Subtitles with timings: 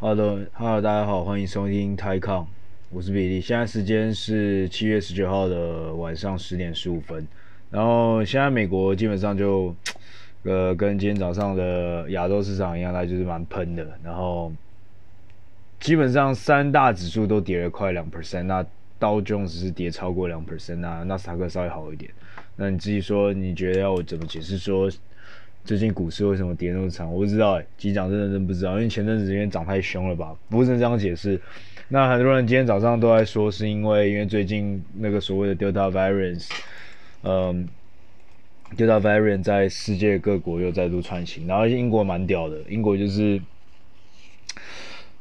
[0.00, 2.46] 好的，Hello，大家好，欢迎收听台抗，
[2.90, 3.40] 我是比利。
[3.40, 7.26] 现在时间是七月十九号的晚上十点十五分。
[7.68, 9.74] 然后现在美国基本上就，
[10.44, 13.84] 呃，跟今天早上的亚洲市场一样，它就是蛮喷的。
[14.04, 14.52] 然后
[15.80, 18.64] 基本上三大指数都跌了快两 percent，那
[19.00, 22.08] 道琼斯是跌超过两 percent，那纳斯达克稍微好一点。
[22.54, 24.88] 那你自己说，你觉得要我怎么解释说？
[25.68, 27.06] 最近股市为什么跌那么惨？
[27.06, 30.34] 我不知道哎、欸，其实讲真的真不知道，因为前阵子因为涨太凶了吧？
[30.48, 31.38] 不是这样解释。
[31.88, 36.48] 那很多人今天早上都在说，是因为因为最近那个所谓的 Delta variant，
[37.22, 37.68] 嗯
[38.78, 43.38] ，Delta variant 在世界各国又再度穿行，然后英国蛮屌的，英国就是。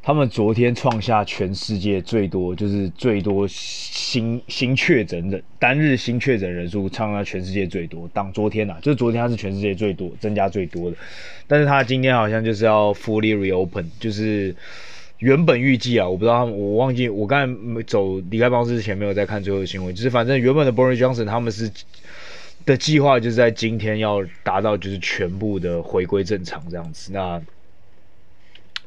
[0.07, 8.09] 他们昨天创下全世界最多，就是最多新新确诊的单日新确诊人数，创下全世界最多。
[8.13, 10.95] 当昨天啊，就是昨天，它是全世界最多增加最多的。
[11.45, 14.55] 但是它今天好像就是要 fully reopen，就是
[15.17, 21.69] 原本预计啊，我不知道他们，我忘记我刚才走离开办公室之前没有在看最后的新闻，就是反正原本的 Boris Johnson 他们是
[22.65, 27.11] 的计划就是在今天要达到就是全部的回归正常这样子。
[27.11, 27.41] 那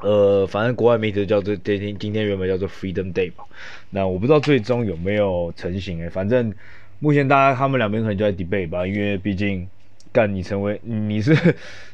[0.03, 3.45] 呃，反正国外媒体叫做今天今天原本叫做 Freedom Day 吧，
[3.91, 6.55] 那我不知道最终有没有成型诶、反正
[7.01, 9.69] 目前大家他们两边可能就在 debate 吧，因为毕竟
[10.13, 11.37] 干你成为你是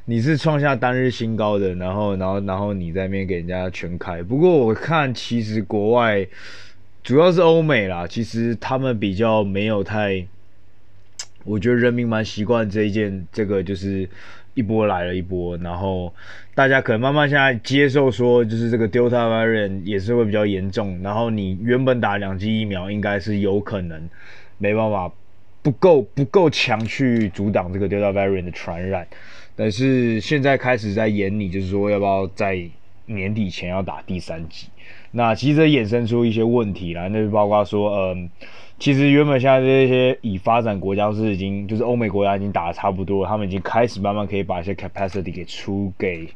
[0.05, 4.23] 你是创下单日新高的，然后然后然后你在那边给人家全开。
[4.23, 6.27] 不过我看其实国外
[7.03, 10.27] 主要是欧美啦，其实他们比较没有太，
[11.45, 14.09] 我觉得人民蛮习惯这一件这个就是。
[14.57, 16.11] 一波来了一波，然后
[16.57, 24.09] 大家可能慢慢现在接受说，就是这个 Delta variant 也是会比较严重，然后你原本打两剂疫苗应该是有可能
[24.57, 25.13] 没办法
[25.61, 29.07] 不够不够强去阻挡这个 Delta variant 的传染，
[29.55, 32.59] 但是现在开始在演你，就是说要不要在
[33.05, 34.69] 年底前要打第三剂，
[35.11, 38.31] 那其实衍生出一些问题啦，那就包括说，嗯。
[38.79, 46.29] 其实原本现在这些已发展国家是已经就是欧美国家已经打得差不多，他们已经开始慢慢可以把一些 capacity 给出给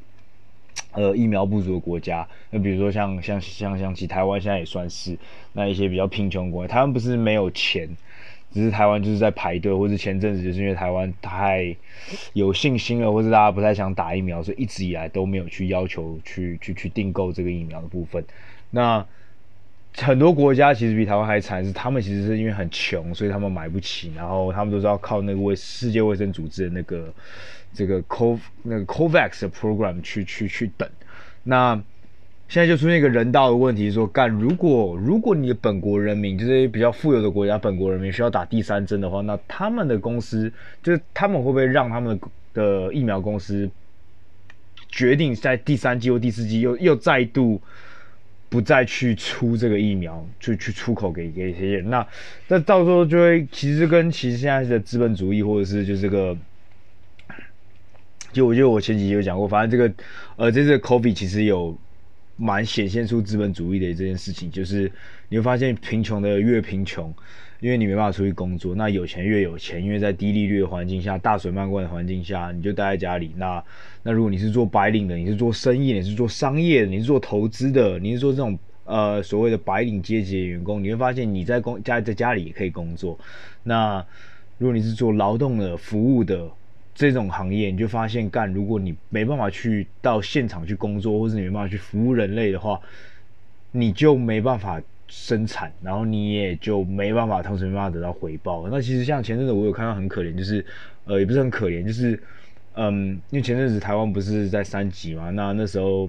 [0.93, 2.27] 呃疫苗不足的国家。
[2.51, 5.17] 那比如说像像像像其台湾现在也算是
[5.53, 7.89] 那一些比较贫穷国他们不是没有钱，
[8.53, 11.77] 只是台湾就是在排队，或是前阵子就是因为台湾太
[12.33, 18.25] 有信心了，或是大家不太想打疫苗，所以一直以来都没有去要求去去去订购这个疫苗的部分。
[18.71, 19.07] 那
[19.97, 27.13] 很多国家其实比台湾还惨，是他们其实是因为很穷，所以他们买不起，然后他们都是要靠那个卫世界卫生组织的那个
[27.75, 30.89] 这个 Co 那个 COVAX 的 program 去去去等。
[31.43, 31.75] 那
[32.49, 40.51] 现在就出现一个人道的问题说，说干如果如果你的本国人民就是比较富有的国家，本国人民需要打第三针的话，那他们的公司
[40.83, 42.19] 就是他们会不会让他们
[42.55, 43.69] 的疫苗公司
[44.89, 47.61] 决定在第三剂或第四剂又又再度？
[48.51, 52.07] 不再去出这个疫苗，就去出口给给一些人，那
[52.49, 56.37] 那到时候就会其实跟其实现在的资本主义，或者是就这个，
[58.33, 59.95] 就我觉得我前几集有讲过，反正这个
[60.37, 61.79] 呃，这次 COVID 其实有
[62.37, 64.91] 蛮显现出资本主义的这件事情，就是
[65.29, 67.15] 你会发现贫穷的越贫穷。
[67.61, 73.33] 因为你没办法出去工作，那有钱越有钱，因为在低利率的环境下、大水漫灌的环境下，你就待在家里。
[73.37, 73.63] 那
[74.03, 83.19] 那如果你是做白领的，你是做生意，你是做商业的，你是做投资的，你是做这种呃所谓的白领阶级的员工，你会发现你在工家在家里也可以工作。
[83.63, 84.03] 那
[84.57, 86.51] 如果你是做劳动的、服务的
[86.95, 92.81] 这种行业，你就发现干，如果你没办法去到现场去工作，或是你没办法去服务人类的话，
[93.71, 94.81] 你就没办法。
[95.13, 98.69] 生产，然后你也就没办法，同时没办法得到回报。
[98.69, 100.65] 那其实像前阵子我有看到很可怜，就是，
[101.05, 102.23] 呃，也不是很可怜，就是，
[102.75, 106.09] 嗯，因为前阵子台湾不是在三级嘛，那那时候，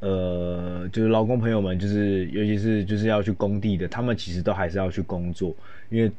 [0.00, 5.56] 呃，就是劳工朋友们，就是尤其是就是要去工地的，他们其实都还是要去工作，
[5.88, 6.12] 因为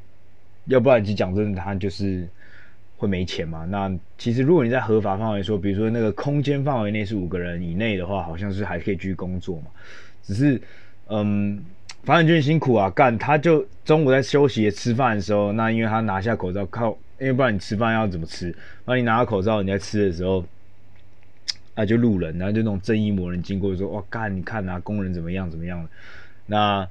[0.66, 2.28] 要不然，其实讲真的，他就是
[2.98, 3.66] 会没钱嘛。
[3.66, 9.68] 那其实如果你在合法范围说，比如说那个空间范围内是五个人以内的话，好像是还可以继续工作嘛，
[10.24, 10.60] 只是。
[11.14, 11.62] 嗯，
[12.06, 18.56] 反正就很辛苦啊，干他就中午在休息吃饭的时候，那因为他拿下口罩靠，因为不然你吃饭要怎么吃？
[18.86, 20.46] 那你拿下口罩你在吃的时候，
[21.76, 25.86] 啊就路人，然后就那种正义魔人经过说，哇干你看啊工人怎么样怎么样？
[26.46, 26.88] 那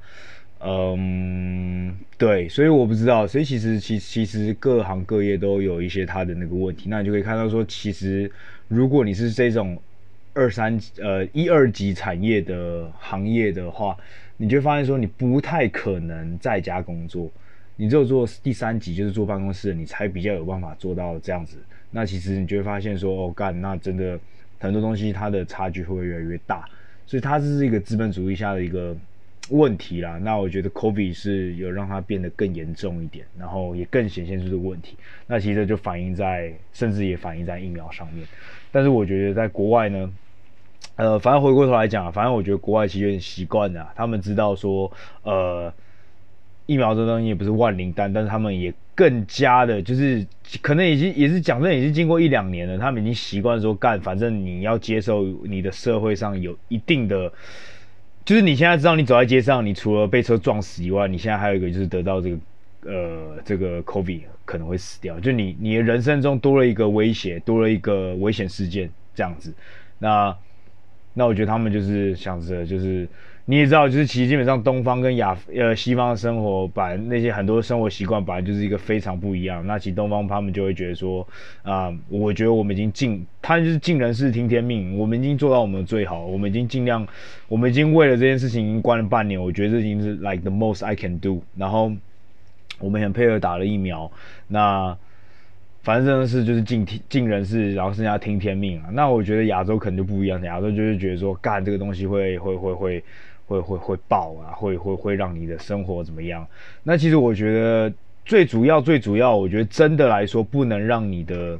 [0.58, 8.30] 嗯对，所以我不知道，所以其实其其实各行各业都有一些他的那个问题，那你就可以看到说，其实
[8.68, 9.80] 如果你是这种。
[10.32, 13.96] 二三呃一二级产业的行业的话，
[14.36, 17.30] 你就会发现说你不太可能在家工作，
[17.76, 21.58] 你只有做第三级就是坐办公室，你才比较有办法做到这样子。
[21.90, 24.18] 那其实你就会发现说哦干，那真的
[24.58, 26.64] 很多东西它的差距会越来越大。
[27.06, 28.96] 所以它这是一个资本主义下的一个
[29.48, 30.16] 问题啦。
[30.22, 34.96] 那我觉得 COVID 是有让它变得更严重一点，然后也更显现出这个问题。
[35.26, 38.24] 那其实就反映在，甚至也反映在疫苗上面。
[38.72, 40.10] 但是我觉得在国外呢，
[40.96, 44.90] 呃，反正回过头来讲，反正我觉得国外其实有点习惯了，他们知道说，
[45.22, 45.72] 呃。
[46.66, 50.24] 疫苗这东西也不是万灵丹，但是他们也更加的，就是
[50.62, 57.32] 可能已经也是讲真，已经经过一两年了，他们已经习惯说干，反正你要接受你的社会上有一定的，
[58.24, 62.36] 就是你现在知道你走在街上，你除了被车撞死以外，你现在还有一个就是得到这个
[62.84, 69.52] 呃这个 COVID 可能会死掉，就你你的人生中多了一个威胁，多了一个危险事件这样子，
[69.98, 70.36] 那
[71.14, 73.08] 那我觉得他们就是想着就是。
[73.46, 79.66] 你也知道，就是其实基本上东方跟亚呃西方的生活，把那些很多生活习惯本来就是一个非常不一样。
[79.66, 81.26] 那其实东方他们就会觉得说，
[81.62, 87.04] 啊、我觉得我们已经尽，他就是尽人事听天命，我们已经做到我们的最好，我们已经尽量，
[87.48, 91.42] 我们已经为了这件事情已经关了半年，我觉得这已经是 like the most I can do。
[91.56, 91.90] 然后
[92.80, 94.10] 我们很配合打了疫苗，
[94.48, 94.96] 那。
[95.82, 98.90] 反正真的是就是尽尽人事，然后剩下听天命啊。
[98.92, 103.02] 那我觉得亚洲可能就不一样，亚洲就是觉得说，干这个东西会会会会
[103.46, 106.46] 会会会爆啊，会会会让你的生活怎么样？
[106.82, 107.90] 那其实我觉得
[108.26, 111.58] 最主要最主要，我觉得真的来说，不能让你的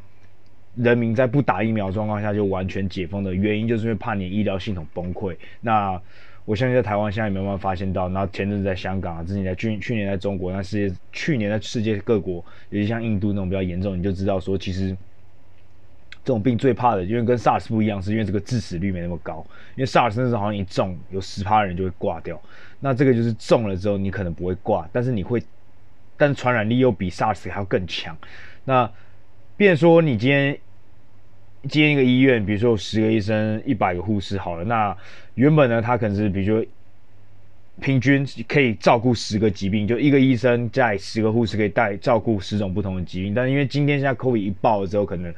[0.75, 5.35] 人民在不打疫苗状况下就完全解封的原因，就是因为怕你医疗系统崩溃。
[5.63, 5.99] 那
[6.51, 14.89] 我相信在台湾现在也没有办法发现到，然后前阵子在香港啊，之前在去去年在中国，那世界去年在世界各国，尤其像印度那种比较严重，你就知道说，其实
[16.25, 19.47] 这种病最怕的，因为跟 SARS 不一样，是因为这个致死率没那么高。
[19.77, 22.43] 因为 SARS 那时候好像一中有十趴人就会挂掉，
[22.81, 25.41] 那这个就是中了之后你可能不会挂，但是你会，
[26.17, 28.19] 但传染力又比 SARS 还要更强。
[28.65, 28.91] 那，
[29.57, 30.59] 变说你今天。
[31.69, 34.97] 接一个医院，比如说有十个医生、一百个护士，好了，那
[35.35, 36.67] 原本呢，他可能是比如说
[37.81, 43.35] 平均可以照顾十个疾病，就一个医生在十个护士可以带照顾十种不同的疾病。
[43.35, 45.35] 但是因为今天现在 COVID 一爆了之后，可能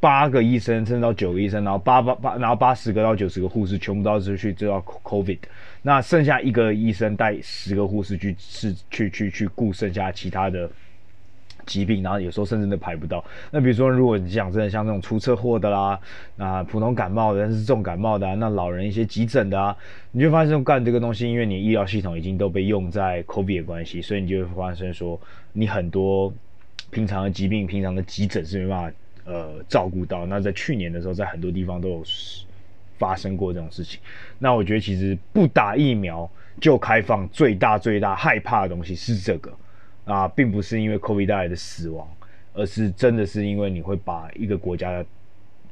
[0.00, 5.38] 八个医生甚至到九个医生，然后八八八，然后八十个到九十个护士全部都要去知道 COVID，
[5.82, 10.70] 那剩下一个医生带十个护士去是去去去顾剩下其他的。
[11.66, 13.24] 疾病，然后有时候甚至都排不到。
[13.50, 15.98] 那比如说，如果你讲真的，像这种出车祸的啦，
[16.36, 19.76] 啊，普通感冒的，但是重感冒的啊，那老人一些急诊的啊，
[20.10, 25.20] 你就发现干这个东西，因为你医疗系统已经都被用在 COVID 的关系，所以你就会发现说，
[25.52, 26.32] 你很多
[26.90, 30.26] 平常的疾病、平常的急诊是没办法呃照顾到。
[30.26, 32.02] 那在去年的时候，在很多地方都有
[32.98, 34.00] 发生过这种事情。
[34.38, 36.28] 那我觉得其实不打疫苗
[36.60, 39.52] 就开放，最大最大害怕的东西是这个。
[40.04, 42.08] 啊，并不是因为 COVID 带来的死亡，
[42.54, 45.04] 而是真的是因为你会把一个国家的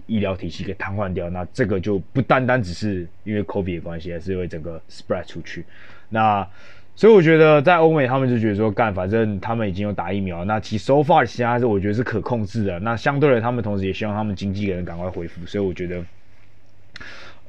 [0.06, 1.29] 医疗体系给瘫痪掉。
[1.31, 5.65] 那这个就不单单只是因为 COVID 的关系，而是因为整个 spread 出去。
[6.09, 6.47] 那
[6.94, 12.79] 所以我觉得在欧美，他们就觉得说，干，反正他们已经有打疫苗，那其实 so far 其他是我觉得是可控制的。
[12.79, 15.44] 那相对的，他们同时也希望他们经济能赶快恢复。
[15.47, 16.05] 所以我觉得。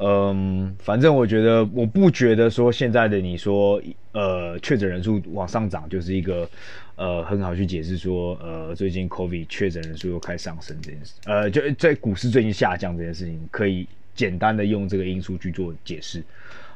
[0.03, 3.79] 嗯，反正我觉得，我不觉得说现在的你说，
[4.13, 6.49] 呃，确诊人数往上涨就是一个，
[6.95, 16.23] 呃，很好去解释说，呃，最近 COVID 确诊人数又开始上升这件事，呃，就在股市最近下降这件事情，可以简单的用这个因素去做解释。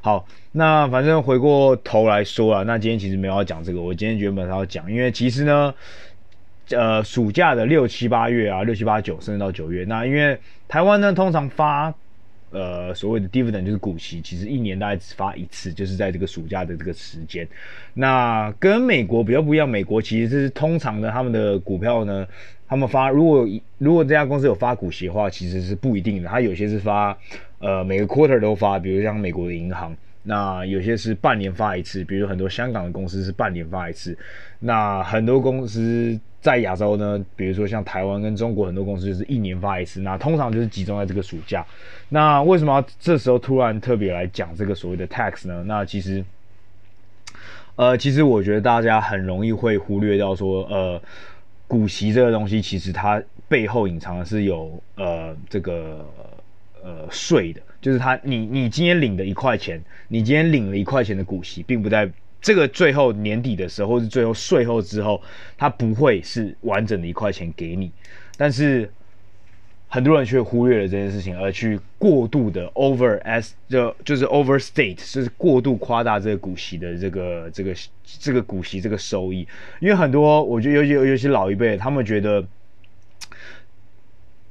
[0.02, 5.74] 好，那反正回过头来说啊，那今天其实没有要讲这个，我今天原本要讲，因为其实呢，
[6.70, 11.92] 呃，暑假的六七八月啊，六七八九甚至到九月，那因为台湾呢通常发。
[12.52, 17.48] 呃，所谓的 dividend 就是股息，其实一年大概只发一次，就是在这个暑假的这个时间。
[17.94, 22.26] 那跟美国比较不一样，美国其实是通常的，他们的股票呢，
[22.68, 23.48] 他们发如果
[23.78, 26.30] 如果这家公司有发股息的话，其实是不一定的。
[26.30, 27.18] 它有些是发
[27.60, 29.96] 呃每个 quarter 都发，比如像美国的银行。
[30.28, 34.18] 那有些是半年发一次，比如很多香港的公司是半年发一次。
[34.60, 40.02] 那很多公司在亚洲呢，比如说像台湾跟中国很多公司就是一年发一次。
[40.02, 41.64] 那通常就是集中在这个暑假。
[42.10, 45.64] 那为什么这时候突然特别来讲这个所谓的 tax 呢？
[45.68, 46.26] 那其实，
[47.76, 51.00] 呃，其实我觉得大家很容易会忽略掉说，呃，
[51.68, 56.04] 股息这个东西其实它背后隐藏的是有呃这个
[56.84, 57.62] 呃税的。
[57.86, 62.10] 就是他，你你今天领的一块钱，你今天领了一块钱的股息，并不在
[62.42, 65.22] 这个最后年底的时候，或是最后税后之后，
[65.56, 67.92] 它不会是完整的一块钱给你。
[68.38, 68.92] 但是
[69.88, 79.48] 很多人却忽略了这件事情，而去过度的 over as 就就是 overstate，就是过度夸大这个股息的这个这个这个股息这个收益。
[79.80, 82.44] 因为很多我觉得尤其尤其老一辈，他们觉得。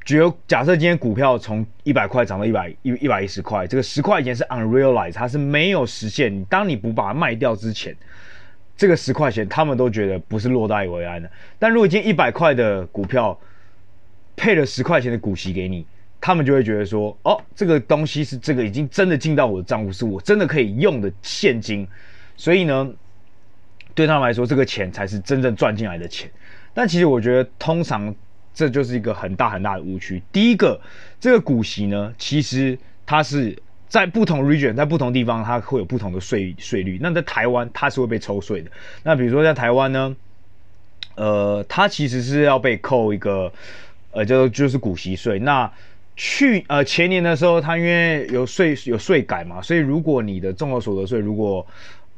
[0.05, 6.45] 只有假设今天股票从一百块涨到一百一一百一十块，这个十块钱是 unrealized，它是没有实现。
[6.45, 7.97] 当你不把它卖掉之前，
[8.77, 11.31] 这个十块钱他们都觉得不是落袋为安的。
[11.59, 13.39] 但如果今天一百块的股票
[14.37, 15.87] 配了十块钱的股息给你，
[16.21, 21.89] 他们就会觉得说，哦，这个东西是这个已经真的进到我的账户，是我真的可以用的现金。
[22.37, 22.93] 所以呢，
[23.95, 26.31] 对他们来说，这个钱才是真正赚进来的钱。
[26.75, 28.15] 但其实我觉得，通常。
[28.55, 30.23] 这就是一个很大很大的误区。
[30.31, 30.81] 第一个，
[31.21, 33.59] 这个股息呢，其实它是
[33.89, 36.99] 在不同 region，在不同地方，它会有不同的税税率。
[37.03, 38.71] 那在台湾，它是会被抽税的。
[39.03, 40.17] 那比如说在台湾呢，
[41.17, 43.53] 呃，它其实是要被扣一个，
[44.13, 45.39] 呃，叫做就是股息税。
[45.41, 45.71] 那
[46.15, 51.67] 去呃前年的时候，它因为有税有税改嘛，所以如果你的综合所得税如果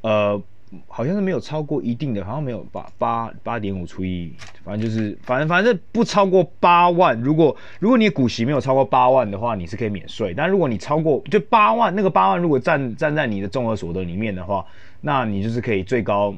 [0.02, 0.40] 呃。
[0.88, 4.32] 好像是没有超过一定的，好像没有八八八点五除以，
[4.64, 7.18] 反正就是反正反正不超过八万。
[7.20, 10.34] 如果如果你的股息没有超过八万的话，你是可以免税。
[10.36, 14.66] 但如果你超过就八万，那个八万如果占站在你的综合所得里面的话，
[15.00, 16.34] 那你就是可以最高。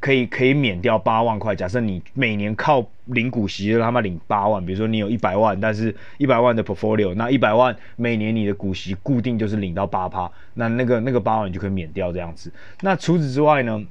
[0.00, 1.54] 可以可以免掉八万块。
[1.54, 4.64] 假设你每年靠领股息，他妈领八万。
[4.64, 12.50] 比如说你有一百万，但是一百万的 portfolio，那一百万每年你的股息固定就是领到八趴，那那个那个八万你就可以免掉这样子。
[12.80, 13.84] 那除此之外呢？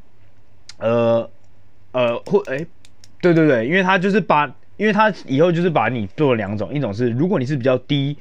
[0.79, 1.29] 呃
[1.91, 2.65] 呃或哎，
[3.21, 4.45] 对对对，因为他就是把，
[4.77, 8.17] 因为他以后就是把你做了两种，一种是如果你是比较低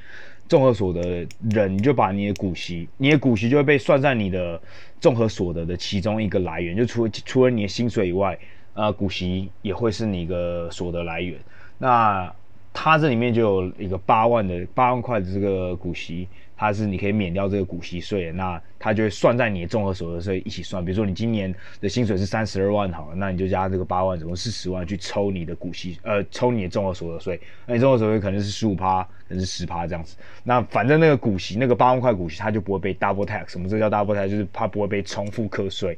[0.48, 4.60] 综合所得人，你就把你的股息，你的股息就会被算在你的。
[5.00, 8.36] 综合所得的其中一个来源，就除了除了你的薪水以外，
[8.74, 11.38] 呃，股息也会是你一个所得来源。
[11.78, 12.34] 那
[12.72, 16.26] 它这里面就有一个八万的八万块的这个股息。
[16.58, 20.84] 它是你可以免掉这个股息税，那它就会算在你的综合所得税一起算。
[20.84, 27.40] 比如说你今年的薪水是三十二万好了，那你就加这个八万，总共四十万去抽你的股息，呃，抽你的综合所得税。
[27.64, 30.16] 那你综合所得税可能是十五趴，可能是十趴这样子。
[30.42, 33.52] 那反正那个股息，那个八万块股息，它就不会被 double tax。
[33.52, 34.28] 什么这叫 double tax？
[34.28, 35.96] 就是它不会被重复课税。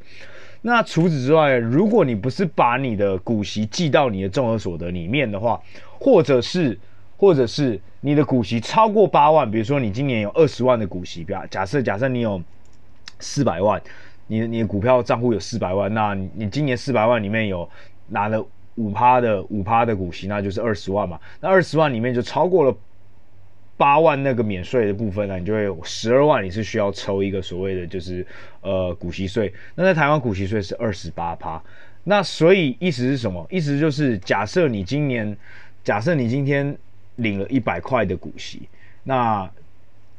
[0.62, 5.59] 那除此之外，如果你不是把你的股息记到你的综合所得里面的话，
[5.99, 6.79] 或者是
[7.20, 12.42] 或者是你的股息超过八万，比如说你今年有二十万的股息，比假设假设你有
[13.18, 13.78] 四百万，
[14.26, 17.68] 你你的股票账户有四百万，那你今年四百万里面有
[18.08, 18.42] 拿了
[18.76, 21.20] 五趴的五趴的股息，那就是二十万嘛。
[21.40, 22.74] 那二十万里面就超过了
[23.76, 28.26] 八万那个免税的部分呢，你就会有十二万，你是需要抽一个所谓的就是
[28.62, 29.52] 呃股息税。
[29.74, 31.62] 那在台湾股息税是二十八趴。
[32.04, 33.46] 那所以意思是什么？
[33.50, 35.36] 意思就是假设你今年，
[35.84, 36.74] 假设你今天。
[37.20, 38.68] 领了一百块的股息，
[39.04, 39.50] 那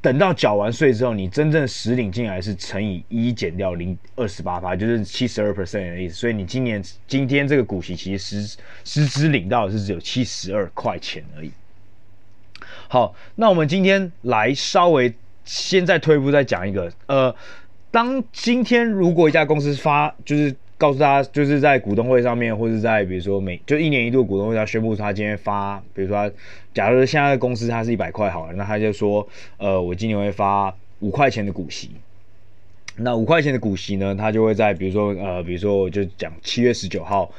[0.02, 6.16] 等到缴完税之后，你真正实领进来是乘以一减掉零二十八趴，就是七十二 percent 的意思。
[6.16, 11.52] 所以你今年今天这个股息其实实实质领到的是只有七十二块钱而已。
[12.88, 15.14] 好，那我们今天来稍微
[15.46, 17.36] 先再退一步再讲一个，呃，
[17.92, 20.56] 当今天如果一家公司发就是。
[20.82, 26.36] 告诉大家，就是在股东会上面，或者在比如说每就一年一度股东会，他宣布他今天发，比如说他，
[26.74, 29.28] 假如现在的公司它是一百块好了，那他就说，
[29.60, 31.92] 呃，我今年会发五块钱的股息。
[32.96, 37.32] 那五块钱的股息呢，他就会在比如说呃，比如说我就讲七月十九号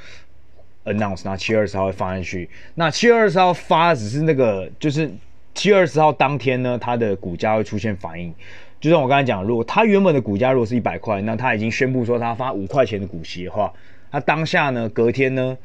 [0.85, 2.49] announce，那七月二十号会放进去。
[2.77, 5.11] 那七月二十号发只是那个，就是
[5.53, 8.33] 七月二十号当天呢，它的股价会出现反应。
[8.83, 13.73] 就像我刚才讲，如果他原本的股价如果是一百块，那他已经宣布说他发五块钱的股息的话，
[14.11, 15.57] 他当下呢，隔天呢，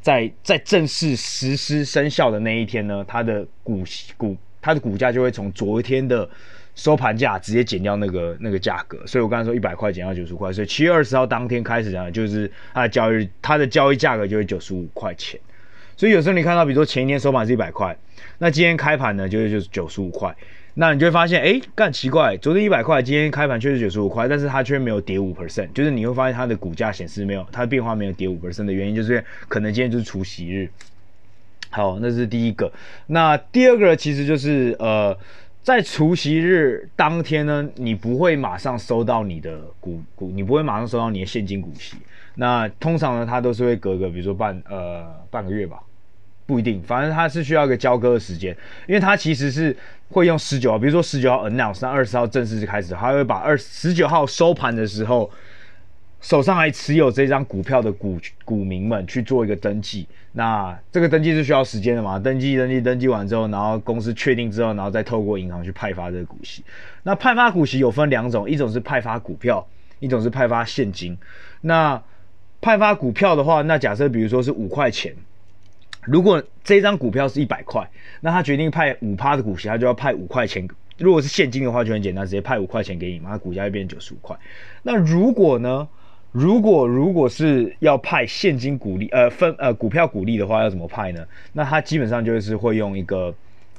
[0.00, 6.26] 在在正式实施生效的那一天呢，他的股息股他的股价就会从昨天的
[6.74, 9.06] 收盘价直接减掉那个那个价格。
[9.06, 15.38] 所以我刚才说一百块减到九十块，所以七月二十号当天开始呢，就是它的交易它的交易价格就会九十五块钱。
[15.98, 17.94] 所以有时候你看到，比如说前一天收盘是一百块，
[18.38, 20.34] 那今天开盘呢，就会就是九十五块。
[20.76, 30.68] 那你就会发现，哎，干奇怪，昨天一百块，今天开盘却是九十五块，但是它却没有跌五 percent，就是你会发现它的股价显示没有，它的变化没有跌五 percent 的原因，就是可能今天就是除息日。
[31.70, 32.72] 好，那是第一个。
[33.06, 35.16] 那第二个其实就是，呃，
[35.62, 41.96] 在除息日当天呢，你不会马上收到你的股股，你不会马上收到你的现金股息。
[42.34, 45.80] 那通常呢，它都是会隔个，比如说半呃半个月吧。
[46.46, 48.54] 不一定，反正它是需要一个交割的时间，
[48.86, 49.74] 因为它其实是
[50.10, 55.30] 会用十九号，比如说十九号 announce，那二十号正式就开始，它会把二十九号收盘的时候，
[56.20, 62.18] 手上还持有这张股票的股股民们去做一个登记，那这个登记是需要时间的嘛？
[62.18, 66.62] 登记登记登记完之后，然后公司确定之后，然后再透过银行去派发这个股息。
[67.04, 69.66] 那派发股息有分两种，一种是派发股票，
[69.98, 71.16] 一种是派发现金。
[71.62, 72.02] 那
[72.60, 75.14] 派发股票的话，那假设比如说是五块钱。
[76.06, 77.88] 如果这张股票是一百块，
[78.20, 80.68] 那他决定派五趴的股息，他就要派五块钱。
[80.98, 84.36] 如果是现金的话，就很简单，直接派五块钱给你嘛，那股价就变九十五块。
[84.82, 85.88] 那如果呢？
[86.32, 91.24] 如果如果是要派现金股利，呃分呃股票股利的话，要怎么派呢？
[91.52, 93.32] 那他基本上就是会用一个，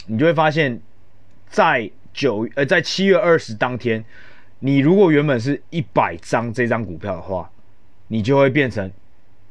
[0.08, 0.80] 你就会发现，
[1.50, 4.02] 在九呃在七月二十当天，
[4.60, 7.52] 你如果原本是一百张这张股票的话，
[8.08, 8.90] 你就会变成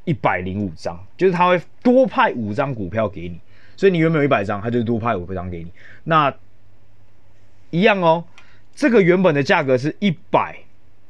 [0.05, 3.39] 一百零五张，就是他会多派五张股票给你，
[3.77, 5.71] 所以你原本有一百张，他就多派五张给你。
[6.05, 6.35] 那
[7.71, 8.25] 一样哦，
[8.75, 10.59] 这个原本的价格是一百。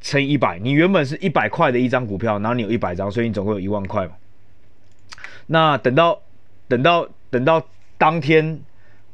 [0.07, 4.13] 乘以一百，你原本是一百块的一张股票，然后你有一百张，所以你总共有一万块嘛。
[5.47, 6.21] 那等到
[6.69, 8.61] 等到等到当天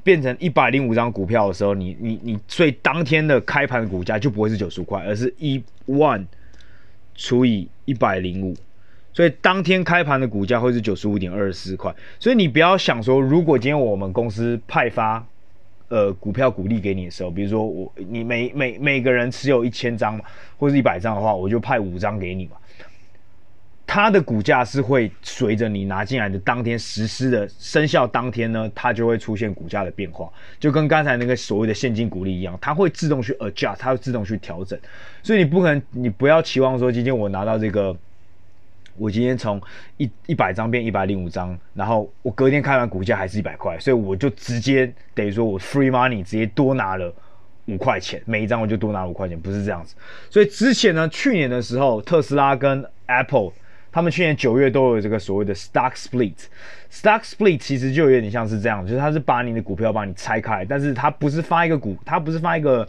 [0.02, 6.26] 变成一百零五张股票的时候，你你你，所以当天的开盘股价就不会是九十五块，而是一万
[7.14, 8.56] 除以一百零五，
[9.12, 11.94] 所以当天开盘的股价会是九十五点二四块。
[12.18, 15.26] 所以你不要想说，如果今天我们公司派发。
[15.92, 20.24] 呃，股票股利给你的时候，比如说我你每每每个人持有一千张嘛，
[20.56, 22.52] 或者一百张的话，我就派五张给你嘛。
[23.88, 34.78] 它的股价是会随着你拿进来的当天实施的生效当天呢，它就会出现股价的变化，就跟刚才那个所谓的现金股利一样，它会自动去 adjust，它会自动去调整。
[35.24, 37.96] 所以你不可能，你不要期望说今天我拿到这个。
[38.96, 39.60] 我今天从
[39.96, 47.12] 一一百张变一百零五张，然后我隔天开完股价还是一百块，所以我就直接等于说我 free money 直接多拿了
[47.66, 49.94] 五块钱，每一张我就多拿五块钱，不是这样子。
[50.28, 53.52] 所以之前呢，去年的时候，特斯拉跟 Apple
[53.90, 62.86] 他们去年九月都有这个所谓的 stock split，stock split 其实就有点像是这样，就是他是把你的股票把你拆开，但是他不是发一个股，他不是发一个。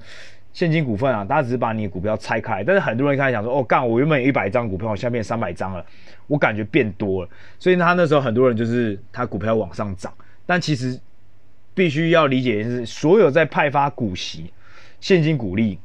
[0.53, 5.85] 现金股份啊，大家只是把你的股票拆开，但是很多人一开始想说，哦，干，我原本有一百张股票，我现在变三百张了，
[6.27, 10.13] 我感觉变多了，所以他那时候很多人就是他股票往上涨，
[10.45, 10.99] 但其实
[11.73, 14.51] 必须要理解的是，所有在派发股息、
[14.99, 15.79] 现金股利、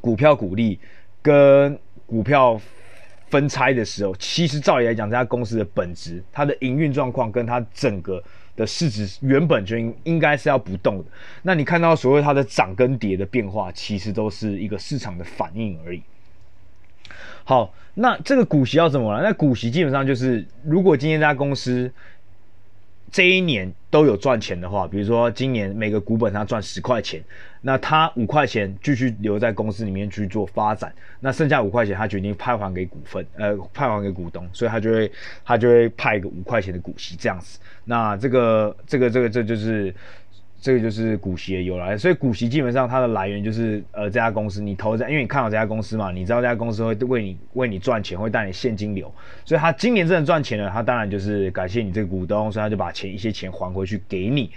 [0.00, 0.78] 股票股利
[1.20, 2.60] 跟股票
[3.28, 8.22] 分拆的时候，其实照理来讲，这家公司的本质、它的营运状况跟它整个。
[8.56, 11.04] 的市值原本就应应该是要不动的，
[11.42, 16.02] 那你看到所谓它的涨跟跌的变化，其实都是一个市场的反应而已。
[17.44, 19.22] 好，那这个股息要怎么来？
[19.22, 21.92] 那股息基本上就是，如果今天这家公司。
[23.10, 27.22] 这一年都有赚钱的话，比如说今年每个股本他赚十块钱，
[27.62, 35.10] 那他五块钱继续留在公司里面去做发展，那剩下五块钱他决定派还给股份，呃，派还给股东，所以他就会
[35.44, 37.58] 他就会派一个五块钱的股息这样子。
[37.84, 39.94] 那这个这个这个这就是。
[40.60, 49.12] 这个就是股息的由来，所以股息基本上它的来源就是呃这家公司你投在，因为你看好这家公司嘛，你知道这家公司会为你为你赚钱，会带你现金流，
[49.44, 54.50] 所以他今年真的赚钱了，他当然就是感谢你这个股东，所以他就把钱一些钱还回去给你。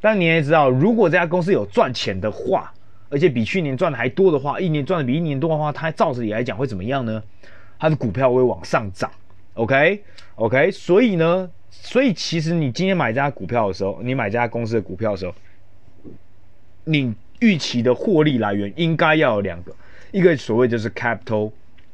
[0.00, 2.70] 但你也知道，如果这家公司有赚钱的话，
[3.08, 7.22] 而且比去年赚的还多的话，一年赚的比一年多的话，它照理来讲会怎么样呢？
[7.78, 9.10] 它的股票会往上涨。
[9.54, 10.02] OK
[10.34, 11.48] OK，所以呢，
[11.84, 15.34] 所以其实你今天买这家股票的时候，你买这家公司的股票的时候。
[16.86, 19.74] 你预期的获利来源应该要有两个，
[20.12, 21.50] 一个所谓就是 capital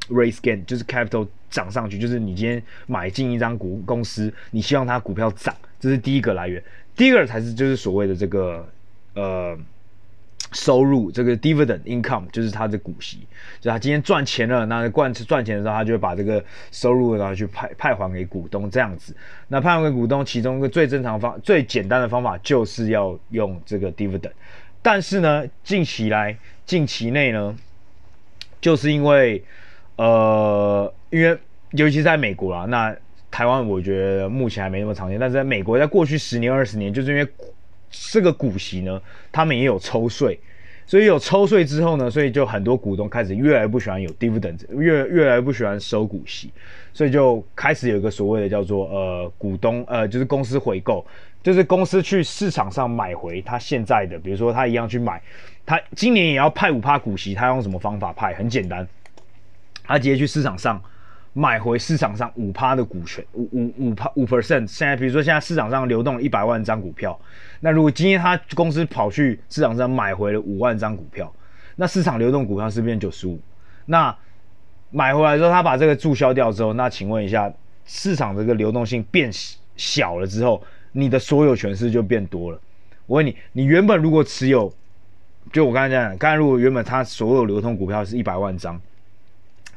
[0.09, 6.61] raise gain，就是 capital 涨上去，就是你今天买进一张股公司，你希望它股票涨，这是第一个来源。
[6.96, 8.68] 第二个才是就是所谓的这个
[9.14, 9.57] 呃
[10.52, 13.26] 收入，这个 dividend income，就是它的股息，
[13.60, 19.14] 就他今天赚钱了，那惯赚钱的时候，他就会把这个收入然后去派派还给股东这样子。
[19.48, 24.32] 那派还给股东，其中一个最正常方、最简单的方法就是要用这个 dividend。
[24.82, 27.56] 但是呢，近期来，近期内呢，
[28.60, 29.44] 就是因为，
[29.96, 31.38] 呃，因为
[31.72, 32.96] 尤其在美国啦，那
[33.30, 37.28] 台湾我觉得目前还没那么常见，但是在美国，在过去十年、二十年，就是因为
[37.90, 39.00] 这个股息呢，
[39.33, 40.38] 他们也有抽税，
[40.87, 46.50] 所以有抽税之后呢，所以就很多股东开始越来越不喜欢有 dividend，越越来越不喜欢收股息，
[46.92, 51.05] 所以就开始有一个所谓的叫做呃股东呃就是公司回购。
[51.42, 55.18] 就是公司去市场上买回他现在的，比如说他一样去买，
[55.64, 58.35] 他今年也要派五趴股息，他用什么方法派？
[58.35, 58.87] 很简单，
[59.83, 60.79] 他直接去市场上
[61.33, 64.66] 买回市场上五趴的股权，五五五趴五 percent。
[64.66, 67.18] 现在比如说现在市场上流动一百万张股票，
[67.61, 71.33] 那如果今天他公司跑去市场上买回了五万张股票，
[71.77, 73.38] 那市场流动股票是变九十五。
[73.87, 74.14] 那
[74.90, 77.53] 买回来之后，他把这个注销掉之后，那请问一下，
[77.85, 79.31] 市场这个流动性变
[79.77, 80.62] 小了之后？
[80.92, 82.61] 你的所有权是就变多了。
[83.07, 84.73] 我问你，你原本如果持有，
[85.53, 88.81] 就我刚才讲，刚才如果原本他所有流通股票是一百万张，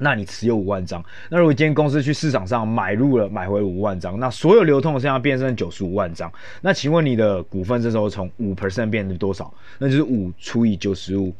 [0.03, 1.03] 那你持有五万张。
[1.29, 6.31] 那如果今天公司去市场上买入了，买回五万张，那所有流通的剩下变成九十五万张。
[6.61, 9.51] 那请问你的股份这时候从五 percent 变成多少？
[9.79, 11.33] 那就是五除以九十五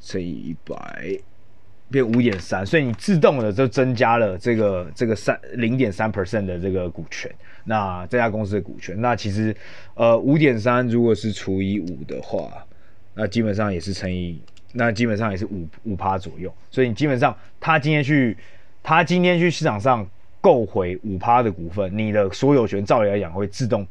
[0.00, 1.18] 乘以一百，
[1.90, 2.64] 变五点三。
[2.64, 7.28] 所以你自动的就增加了这个这个三零点三 percent 的这个股权。
[7.64, 9.56] 那这家公司的股权，那其实
[9.94, 12.50] 呃五点三如果是除以五的话，
[13.14, 14.40] 那基本上也是乘以。
[14.76, 18.36] 那基本上也是五五趴左右，所以你基本上他今天去，
[18.82, 20.04] 他今天去市场上
[20.40, 23.86] 购回五趴的股份，你的所有权照理来讲会自动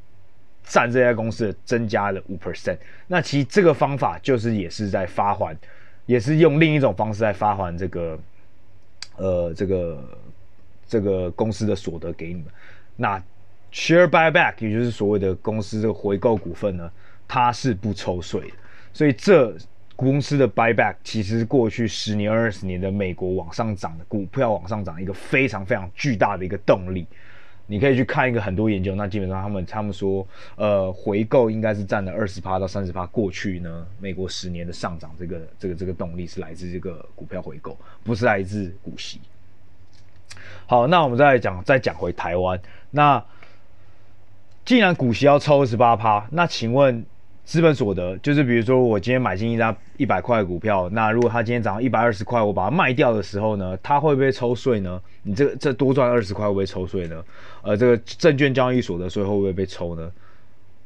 [0.61, 2.77] 占这家公司的增加了五 percent。
[3.07, 5.57] 那其实这个方法就是也是在发还，
[6.05, 8.19] 也是用另一种方式在发还这个，
[9.15, 10.03] 呃，这个
[10.85, 12.45] 这个公司的所得给你们。
[12.97, 13.17] 那
[13.71, 16.91] share buyback 也就是所谓的公司这个回购股份呢，
[17.25, 18.55] 它是不抽税的，
[18.91, 19.55] 所以这。
[20.03, 27.07] 公司的 buyback 其实是过去十年、二十年的美国往上涨的股票往上涨一个非常非常巨大的一个动力。
[27.65, 33.05] 你可以去看一个很多研究，那基本上他们他们说，呃，回购应该是占了二十趴到三十趴。
[33.05, 39.21] 过去呢，美国十年的上涨这个这个这个动力是来自这个股票回购，不是来自股息。
[40.67, 42.59] 好，那我们再来讲，再讲回台湾。
[42.91, 43.23] 那
[44.65, 47.05] 既然股息要抽二十八趴，那请问？
[47.45, 55.01] 资本所得就是，比如说我今天买进一张一百块的股票，那如果它今天涨到一百二十块，我把它卖掉的时候呢，它会不会抽税呢？
[55.23, 57.23] 你这这多赚二十块会不会抽税呢？
[57.61, 60.09] 呃，这个证券交易所得税会不会被抽呢？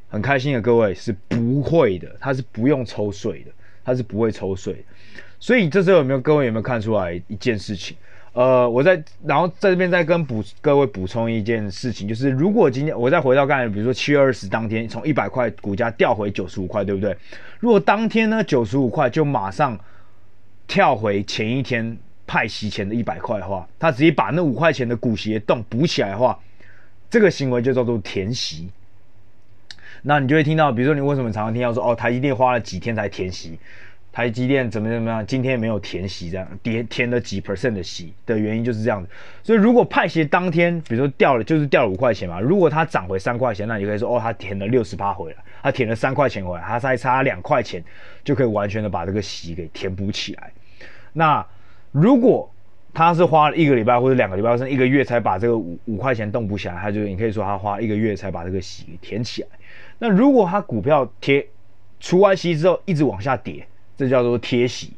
[0.09, 3.51] 很开心的各位是不会的，它是不用抽税的，
[3.85, 4.83] 它是不会抽税。
[5.39, 7.95] 所以这时候有没有各位有没有看出来一件事情？
[8.37, 17.17] 呃，我在，然后在这边再跟补各位补充一件事情，就是如果今天我再回到刚才，比如说七月二十当天，从一百块股价掉回九十五块，对不对？
[17.59, 19.75] 如果当天呢九十五块就马上
[20.67, 21.97] 跳回前一天
[22.27, 26.39] 派息前的一百块的话，他直接把那五块钱的股息的洞补起来的话，
[27.09, 28.69] 这个行为就叫做填息。
[30.03, 33.57] 那你就会听到，比如说你为什么常常听到说，哦，台积电花了几天才填息？
[34.17, 35.23] 台积电怎么怎么样？
[35.27, 39.07] 今天没有填息，这样填填了几 percent 的息的原因就是这样子。
[39.43, 42.39] 所以如果派息当天，比如说掉了，就是掉了五块钱嘛。
[42.39, 47.83] 如果它涨回三块钱，那你可以说哦，它填了六十趴回来，它填了三块钱回来，它再差两块钱
[48.23, 50.51] 就可以完全的把这个息给填补起来。
[51.13, 51.45] 那
[51.91, 52.51] 如果
[52.95, 59.49] 它是花了一个礼拜或者两个礼拜甚至一个月才把这个五五块钱动补起来，它就你可以说它花一个月才把这个息给填起来。
[59.99, 61.45] 那如果它股票贴
[61.99, 63.63] 除完息之后一直往下跌。
[63.97, 64.93] 这叫做贴息，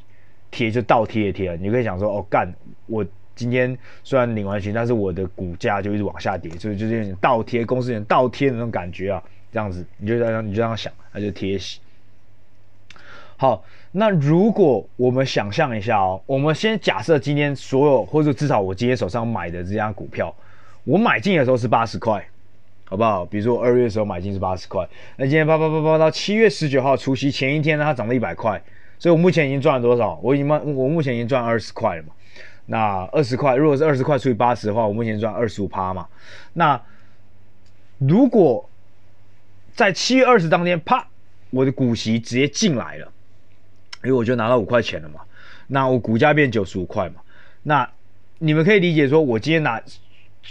[0.51, 1.55] 贴就倒贴的贴。
[1.55, 2.53] 你可以想说，哦，干，
[2.85, 11.79] 我今天虽然领完息，但是我的股价就一直往下跌，所以就是有点倒贴，公司有点倒贴的那种感觉啊，这样子，你就这样，你就这样想，那就贴息。
[13.37, 20.35] 好，那如果我们想象一下哦，我们先假设今天所有，或者至少我今天手上买的这张股票，
[20.83, 22.27] 我买进的时候是八十块，
[22.83, 23.25] 好不好？
[23.25, 24.85] 比如说二月的时候买进是八十块，
[25.15, 28.61] 那今天八八八八到七月十九号除夕前一天呢，它涨了一百块。
[28.99, 30.19] 所以我目前已经赚了多少？
[30.21, 32.09] 我已经我目前已经赚二十块了嘛。
[32.65, 36.07] 那二十块，如果是二十块除以八十的话，我目前赚二十五趴嘛。
[36.53, 36.79] 那
[37.97, 38.69] 如果
[39.73, 41.07] 在七月二十当天，啪，
[41.49, 43.11] 我的股息直接进来了，
[44.03, 45.21] 因为我就拿到五块钱了嘛。
[45.67, 47.21] 那我股价变九十五块嘛。
[47.63, 47.89] 那
[48.37, 49.81] 你们可以理解说，我今天拿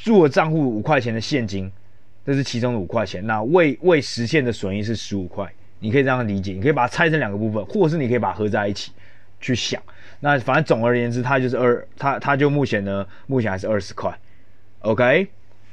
[0.05, 1.71] 入了账户五块钱的现金，
[2.25, 3.25] 这是其中的五块钱。
[3.27, 5.47] 那未未实现的损益是十五块。
[5.81, 8.93] 你可以这样理解，你可以把它拆成两个部分，或者是你可以把它合在一起
[9.41, 9.81] 去想。
[10.21, 14.13] 那反正总而言之，它就是二，它它就目前呢，目前还是二十块。
[14.81, 15.29] OK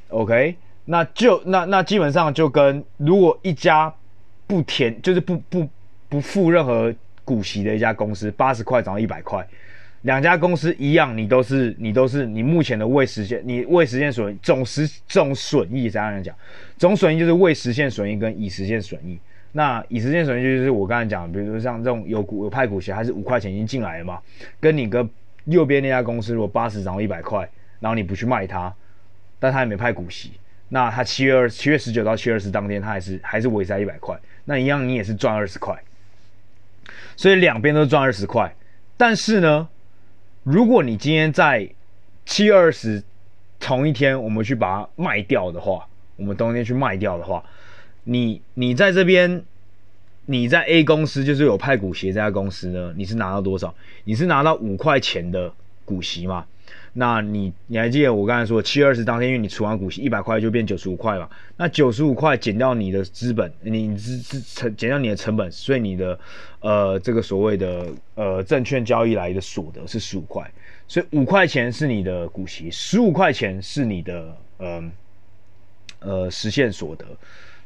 [0.10, 3.92] OK，那就那那基本上就跟如果一家
[4.46, 5.68] 不填，就是不不
[6.08, 9.48] 不付任何股息的一家公司，八十块涨到一百块，
[10.04, 16.36] 两家公司一样，你都是你都是你目前的未实现，你未实现损总实总损益怎样讲？
[16.78, 19.18] 总损益就是未实现损益跟已实现损益。
[19.58, 24.20] 那以实现损益就是我刚才讲，比如说像这种有股有派股息，还是五块钱已经进来了嘛？
[24.60, 25.08] 跟你个
[25.46, 28.74] 右边那家公司，如果八十涨到一百块，然后你不去卖它，
[29.40, 30.34] 但它也没派股息，
[30.68, 35.74] 那它七月二七月十九到七月二十当天，它还是还是维持在一百块，那一样你也是赚二十块，
[37.16, 38.54] 所以两边都赚二十块。
[38.98, 39.70] 但是呢，
[40.44, 41.66] 如果你今天在
[42.26, 43.02] 七月二十
[43.58, 45.88] 同一天，我们去把它卖掉的话，
[46.18, 47.42] 我们当天去卖掉的话。
[48.06, 49.44] 你你在这边，
[50.26, 53.76] 你在 A 公司就是有派股息这家公司呢，你是拿到多少？
[54.06, 55.52] 你是拿到五块钱的
[55.84, 56.46] 股息嘛？
[56.98, 61.30] 那你你还记得我刚才说七月二十当天，因为你除完股息一百块就变九十五块嘛？
[61.58, 66.18] 那九十五块减掉你的资本，你资资成减掉你的成本，所以你的
[66.62, 70.50] 呃这个所谓的呃证券交易来的所得是十五块，
[70.88, 74.84] 所以五块钱是你的股息，十五块钱是你的呃
[76.00, 77.06] 呃实现所得，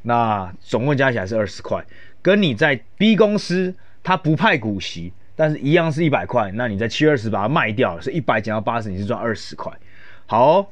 [0.02, 1.84] 那总共加起来是二十块，
[2.22, 5.14] 跟你在 B 公司它不派股息。
[5.36, 9.72] 但是一样是一百块，那你在七月二十把它卖掉，是一百减到八十，你是赚二十块。
[10.26, 10.70] 好，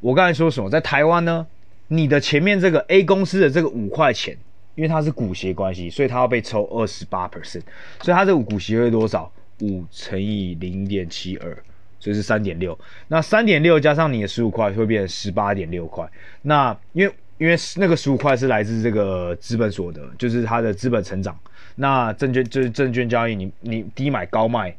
[0.00, 0.68] 我刚才说什么？
[0.68, 1.46] 在台湾呢，
[1.86, 4.36] 你的前面这个 A 公司的这个五块钱，
[4.74, 7.62] 因为它是股息关系，所以它要被抽二十八 percent，
[8.00, 9.30] 所以它这个股息会多少？
[9.60, 11.56] 五乘以零点七二，
[12.00, 12.76] 所以是三点六。
[13.06, 16.04] 那三点六加上你的十五块，会变成十八点六块。
[16.42, 21.38] 那因为因为那个十五块是来自这个资本所得，就是它的资本成长。
[21.74, 24.76] 那证券就是证券交易你，你低买高卖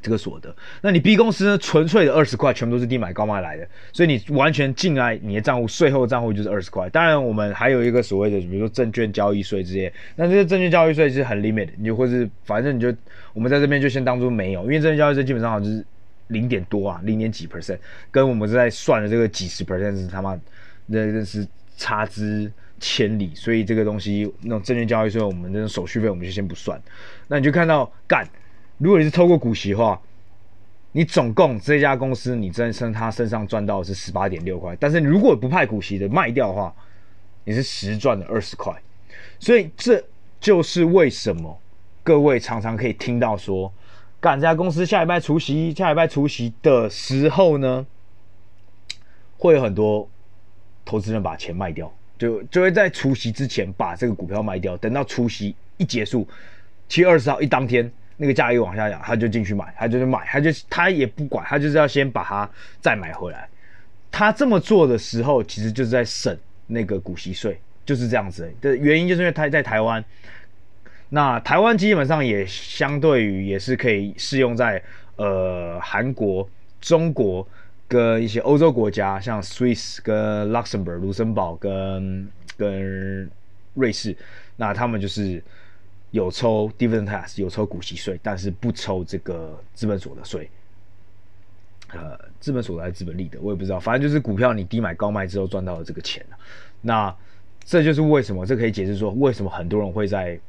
[0.00, 1.58] 这个所得，那你 B 公司呢？
[1.58, 6.88] 纯粹的二十块全部都是低买高卖来的，所以你完全进来你的账户税后账户就是二十块。
[6.88, 12.92] 当然我们还有一个所谓的，比如说证券交易税这些，那这些证券交易税是很 limit，你就或是反正你就
[13.32, 15.84] 我们在这边就先当做没有，因为证券交易税基本上好像就是
[16.28, 17.78] 零点多啊，零点几 percent，
[18.10, 20.36] 跟我们在算的这个几十 percent 是他妈
[20.92, 22.52] 那那是差之。
[22.84, 26.82] 千里，所以这个东西那种证券交易税，我们那种手续费我们就先不算。
[27.28, 28.28] 那你就看到干，
[28.78, 30.02] 如果你是透过股息的话，
[30.90, 36.74] 你总共这家公司你真身他身上赚到的是十八点六块，但是你如果不派股息的卖掉的话，
[37.44, 38.74] 你是实赚了二十块。
[39.38, 40.02] 所以这
[40.40, 41.56] 就是为什么
[42.02, 43.72] 各位常常可以听到说，
[44.18, 47.86] 干这家公司下礼拜除息，下礼拜除息的时候呢，
[49.38, 50.08] 会有很多
[50.84, 51.92] 投资人把钱卖掉。
[52.18, 56.24] 就就会在除夕之前把这个股票卖掉，等到除夕一结束，
[56.88, 62.48] 七月二十号一当天，那个价一往下降，他就进去买，他就是买，他就他也不管，他就是要先把它
[62.80, 63.48] 再买回来。
[64.12, 70.04] 他这么做的时候，其实就是在省那个股息税，就是这样子的原因，就是因为他在台湾，
[71.08, 74.80] 那台湾基本上也相对于也是可以适用在
[75.16, 76.48] 呃韩国、
[76.80, 77.44] 中国。
[77.92, 82.26] 跟一些欧洲国家，像 Swiss 跟 Luxembourg 卢森堡跟
[82.56, 83.30] 跟
[83.74, 84.16] 瑞士，
[84.56, 85.44] 那他们就是
[86.10, 90.48] 有抽 dividend tax，有抽股息税，但是不抽这个资本所得税。
[91.92, 96.24] 呃，资本所得还是资本利得，我也不知道，反正就是股票你低买高卖之后赚到了这个钱。
[96.80, 97.14] 那
[97.62, 100.40] 这就是为什么，这可以解释说为什么很多人会在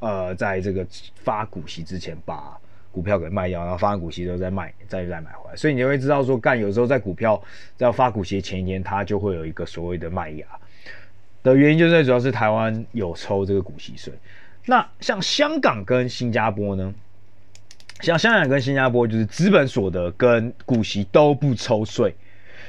[0.00, 2.60] 呃在这个发股息之前把。
[2.98, 7.40] 股票给卖掉，然后发完股息之后再卖，再再买回来，所以你就会知道说，干有时候在股票
[7.76, 10.44] 在发股息前一天，它就会有一个所谓的卖压
[11.44, 14.12] 的原因，就是主要是台湾有抽这个股息税。
[14.66, 16.92] 那像香港跟新加坡呢？
[18.00, 22.12] 像香港跟新加坡就是资本所得跟股息都不抽税，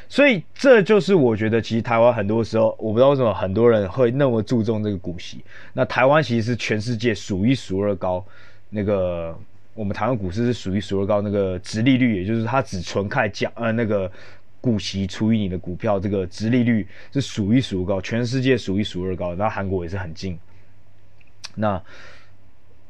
[0.07, 5.43] 所以这就是我觉得其实台湾很多时候，我不知道为什么很多人会那么注重这个股息。
[5.73, 8.23] 那台湾其实是全世界数一数二高
[8.69, 9.35] 那个。
[9.79, 14.11] 我们台湾股市是数一数二高，那个殖利率，也就是它只纯看价，呃，那个
[14.59, 19.33] 股息除以你的股票，这个殖利率是数一数二高，全世界数一数二高。
[19.35, 20.37] 然后韩国也是很近，
[21.55, 21.81] 那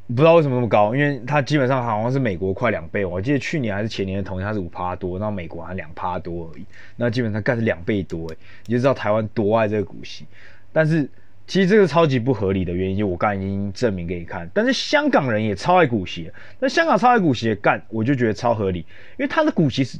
[0.07, 3.05] 不知道为什么那么高，因为它基本上好像是美国快两倍。
[3.05, 6.65] 我记得去年还是前年的同年，它是五趴多，然后美国还两趴多而已。
[6.95, 8.27] 那基本上干是两倍多，
[8.65, 10.25] 你就知道台湾多爱这个股息，
[10.73, 11.07] 但是。
[11.49, 14.47] 其实这个超级不合理的原因，就我刚才已经证明给你看。
[14.53, 18.81] 但是香港人也超爱股息，那香港超爱股息干，我就觉得超合理，
[19.17, 19.97] 因为他的股息是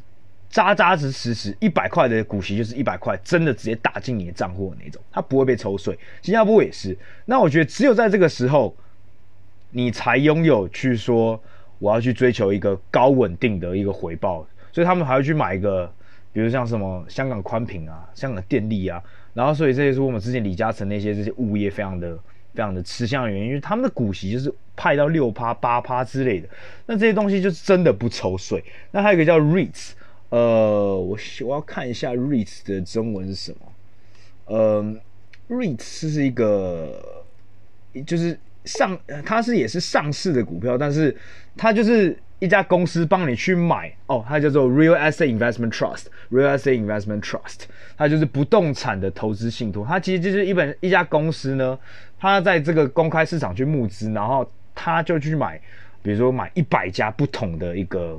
[0.47, 5.97] 扎扎实实实一百块的股息就是一百块，真的直接打进你的账户的那种，它不会被抽税。
[6.21, 8.77] 新加坡也是，那我觉得只有在这个时候，
[9.71, 11.41] 你才拥有去说
[11.79, 15.91] 我要去追求一个高稳定的一个回报，所以他们还要去买一个，
[16.31, 19.01] 比如像什么香港宽频啊、香港电力啊。
[19.33, 22.17] 然后，所以这也是我们之前李嘉诚那些这些物业非常的、
[22.53, 26.49] 非常的吃香的原因，因为他们的股息就是派到六趴、八趴之类的，
[26.87, 28.63] 那这些东西就是真的不抽税。
[28.91, 29.91] 那还有一个叫 REITs，
[30.29, 33.57] 呃，我我要看一下 REITs 的中文是什么？
[34.45, 34.95] 呃
[35.47, 37.23] ，REITs 是一个，
[38.05, 41.15] 就是上，它是也是上市的股票，但是
[41.55, 42.17] 它就是。
[42.39, 47.63] 一家公司帮你去买哦，它叫做 Real Estate Investment Trust，Real Estate Investment Trust，
[47.97, 49.85] 它就是不动产的投资信托。
[49.85, 51.77] 它其实就是一本一家公司呢，
[52.17, 55.59] 它在这个公开市场去募资，然后它就去买，
[56.01, 58.17] 比如说买一百家不同的一个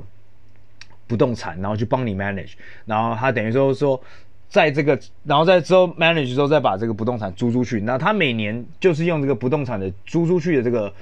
[1.07, 2.51] 不动产，然后去帮你 manage，
[2.85, 3.99] 然后它等于说说
[4.47, 7.81] 在这个，然后在之后 manage 之后再把这个不动产租出去。
[7.81, 10.93] 那它每年就是用这个不动产的租出去的这个。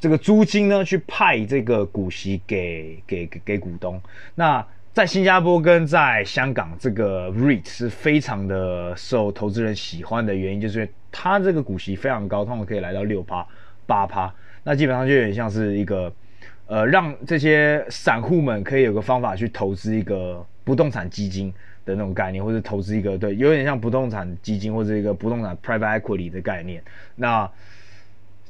[0.00, 4.00] 这个租金呢去派这个股息给给给股东。
[4.34, 13.46] 那在新加坡跟在香港，这个 REIT 是非常的受投资人喜欢的原因，就是它这个股息非常高，通常可以来到六趴
[13.86, 14.34] 八趴。
[14.64, 16.12] 那基本上就有点像是一个，
[16.66, 21.52] 呃，让这些散户们可以有个方法去投资一个不动产基金
[21.84, 26.82] 的那种概念，或者投资一个对，有点像不动产基金或者一个不动产 private equity 的概念。
[27.14, 27.48] 那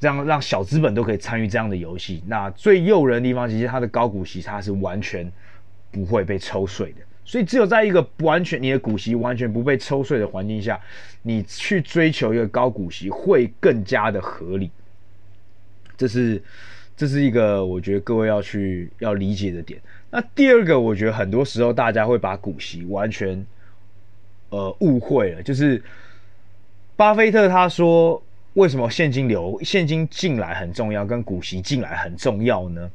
[0.01, 2.25] 这样让小资本都可以参与这样的游戏。
[2.27, 5.31] 那最诱人的地方，其实它的高股息，它是完全。
[5.93, 10.79] 不会被抽税的，所以只有在一个完全你的股息完全不被抽税的环境下，
[11.23, 14.71] 你去追求一个高股息会更加的合理。
[15.97, 16.41] 这是
[16.97, 19.81] 这是一个我觉得各位要去要理解的点。
[20.13, 23.45] 那第二个，我觉得很多时候大家会把股息完全
[24.51, 25.83] 呃误会了，就是
[26.95, 28.23] 巴菲特他说，
[28.55, 32.91] 为什么现金流现金进来很重要，跟股息进来很重要呢？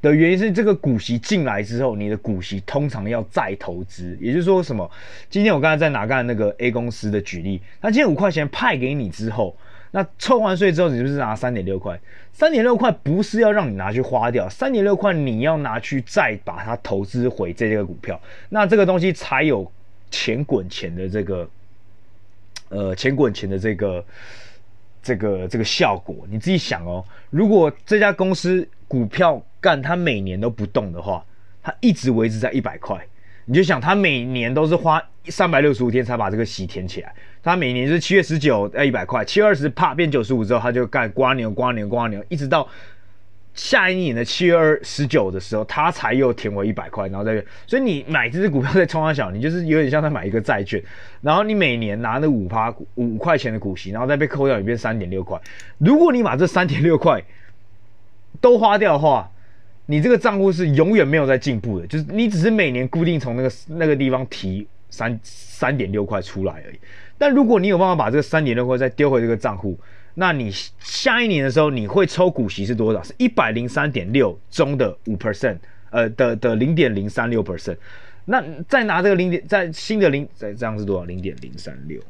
[0.00, 4.88] 的原因是这个股息进来之后，你的股息通常要再投资，也就是说什么？
[5.28, 9.56] 今天我刚才在拿干那个 A 公司的举例，他今天五块钱派给你之后，
[9.90, 11.98] 那抽完税之后，你是不是拿三点六块？
[12.32, 19.68] 三点六块不是要让你拿去花掉，三点六块你要拿去再把它投资回这个股票，那这个东西才有
[20.12, 21.50] 钱滚钱的这个，
[22.68, 24.04] 呃，钱滚钱的这个
[25.02, 26.26] 这个这个效果。
[26.30, 31.24] 你自己想哦，如果这家公司股票干它每年都不动的话，
[31.62, 32.98] 它一直维持在一百块，
[33.44, 42.66] 你就想它每年都是花三百六十五天才把这个息填起来，它每年是七月十九要一百块，七月二十啪变九十五之后，它就干瓜牛瓜牛瓜牛，一直到
[43.58, 50.80] 下一年的七月二十九的时候，它才又填我一百块，然后再，所以你买这只股票在冲三小，你就是有点像在买一个债券，
[51.20, 55.36] 然后你每年拿那五趴五块钱的股息，然后再被扣掉，你变三点六块。
[55.78, 57.20] 如果你把这三点六块
[58.40, 59.28] 都花掉的话，
[59.86, 66.78] 你这个账户是永远没有在进步的，就是你只是每年固定从那个那个地方提三三点六块出来而已。
[67.18, 69.76] 但如果你有办法把这个三点六块再丢回这个账户，
[70.20, 70.50] 那你
[70.80, 73.00] 下一年的时候你会抽股息是多少？
[73.04, 75.56] 是一百零三点六中的五 percent，
[75.90, 77.76] 呃的的零点零三六 percent。
[78.24, 81.04] 那再拿这个零点，在新的零，再这样是多少？
[81.04, 82.00] 零点零三六，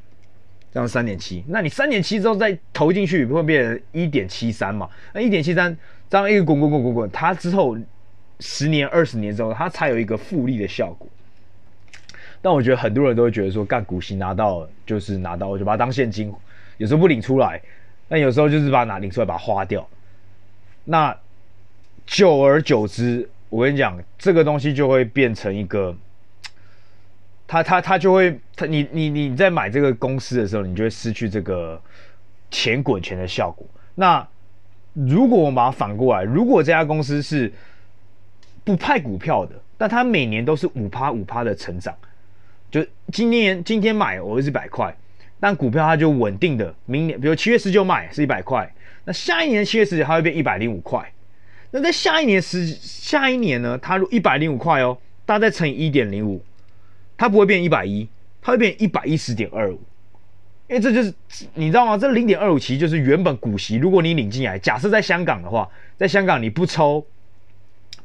[0.73, 1.45] 这样三点七。
[1.49, 4.89] 那你三点七之后再投进去，不会变成一点七三嘛？
[5.13, 5.77] 那一点七三。
[6.11, 7.77] 这样一个滚滚滚滚滚，它之后
[8.41, 11.07] 十年、二十年之后，它才有一个复利的效果。
[12.41, 16.33] 但我觉得很多人都会觉得说，干股息拿到就是拿到，我就把它当现金，
[16.79, 17.61] 有时候不领出来，
[18.09, 19.87] 但有时候就是把它拿领出来，把它花掉。
[20.85, 21.15] 那
[22.07, 25.95] 久而久之，我跟你讲，这个东西就会变成一个，
[27.47, 31.81] 它它它就会，它你你你在买这个公司的时候，你就会失去这个
[32.51, 33.67] 钱滚钱的效果。
[33.95, 34.27] 那
[34.95, 37.53] 如果我们把它反过来，如果这家公司是
[38.65, 41.95] 不派股票的，但它每年都是五趴五趴的成长，
[42.71, 44.97] 就今年今天买我是一百块，
[45.41, 48.73] 但股票它就稳定的，明年比如七月十九买是一百块，
[49.05, 51.13] 那下一年七月十九它会变一百零五块，
[51.71, 56.43] 那在下一年十下一年呢，它如一百零五块哦，大家再乘以一点零五，
[57.17, 58.09] 它不会变一百一，
[58.43, 59.81] 它会变一百一十点二五。
[60.69, 61.15] 因为这就是
[61.55, 61.97] 你知道吗？
[61.97, 67.07] 这零点二五其实就是原本股息，如果你领进来，假设在香港的话，在香港你不抽，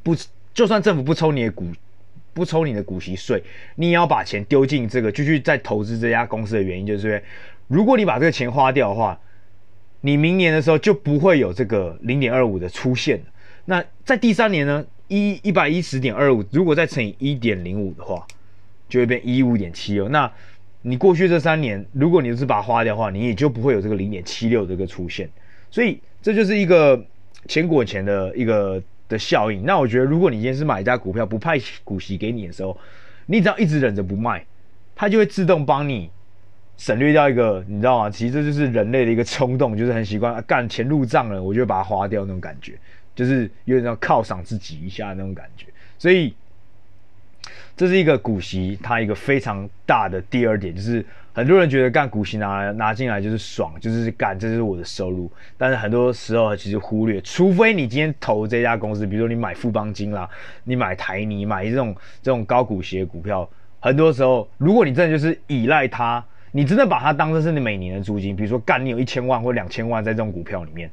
[0.02, 0.16] 不
[0.54, 1.66] 就算政府不抽你的股，
[2.34, 3.42] 不抽你的股息税，
[3.76, 7.22] 你也要把钱丢进这个，继续再投资这家公司的原因，就是因为
[7.68, 9.18] 如果你把这个钱花掉的话，
[10.02, 13.22] 你明年的时候就不会有这个零点二五的出现。
[13.64, 18.26] 那在第三年呢，一一百一十点二五，如果再乘以一点零五的话，
[18.88, 20.08] 就会变一五点七哦。
[20.10, 20.30] 那
[20.82, 25.26] 你过去这三年，如果你是把它花掉的话，你也就不会有这个零点七六这个出现，
[25.70, 27.02] 所以这就是一个
[27.48, 29.64] 钱滚钱的一个的效应。
[29.64, 32.76] 那我觉得，如果你今天是买一家股票不派股息给你的时候，
[33.26, 34.44] 你只要一直忍着不卖，
[34.94, 36.10] 它就会自动帮你
[36.76, 38.10] 省略掉一个，你知道吗？
[38.10, 42.74] 其实这就是人类的一个冲动，就是很习惯啊，干钱入账了，我就把它花掉那种感觉，
[43.14, 45.66] 就是有点像犒赏自己一下那种感觉，
[45.98, 46.34] 所以。
[47.76, 55.30] 这是一个股息，它一个非常大的第二点，就是很多人觉得干股息拿拿进来就是爽，就是干，这是我的收入。
[55.58, 60.28] 但是很多时候其实忽略，除非你今天投这家公司，比如说你买富邦金啦，
[60.62, 63.48] 你买台泥，买这种这种高股息的股票，
[63.80, 70.88] 很多时候如果你真的就是依赖它，你真的把它当成是你每年的租金，比如说干你有一千万或两千万在这种股票里面，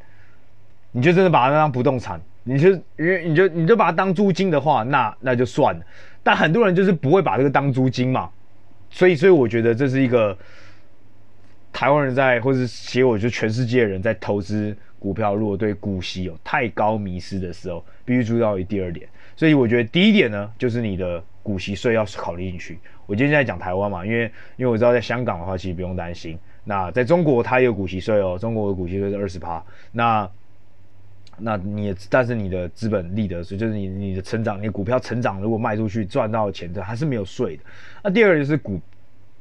[0.92, 5.82] 你就真的把它当不动产，你就因为你就你就把它当租金的话，那那就算了。
[6.24, 8.30] 但很多人就是不会把这个当租金嘛，
[8.90, 10.38] 所以所以我觉得这是一个
[11.74, 19.08] 台湾人在，或是其实我觉得全世界人在投资股票，如果对股息有太高迷失的时候，必须注意到第二点。
[19.36, 22.78] 所以我觉得第一点呢，就是你的股息税要考虑进去。
[23.08, 26.38] 我今天在讲台湾嘛，因为因为我知道在香港的话，其实不用担心。
[26.64, 29.64] 那在中国它也有股息税哦，中国的股息税是二十趴。
[29.92, 30.30] 那
[31.42, 37.64] 那你也，但是你的资本利得税，就是你你的成长，你股票成长如果卖出去赚到钱的，还是没有税的。
[38.04, 38.80] 那第二个就是股。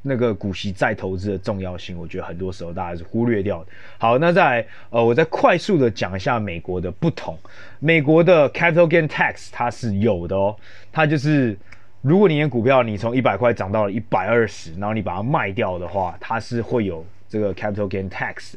[0.03, 3.66] 那个股息再投资的重要性，我觉得很多时候大家是忽略掉的。
[3.98, 7.38] 好，那再，呃，我再快速的讲一下美国的不同。
[7.80, 10.57] 美国的 capital gain tax 它是有的哦，
[10.90, 11.55] 它就是
[12.01, 18.53] 如果你的股票你从一百块涨到了一百二十，然后你把它卖掉的话，它是会有这个 capital gain tax。